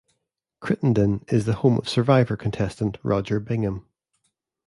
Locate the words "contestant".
2.35-2.97